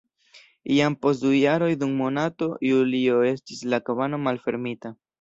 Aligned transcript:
Jam 0.77 0.95
post 1.05 1.25
du 1.25 1.33
jaroj 1.41 1.69
dum 1.83 1.95
monato 2.01 2.49
julio 2.71 3.23
estis 3.37 3.65
la 3.75 3.85
kabano 3.91 4.25
malfermita. 4.29 4.99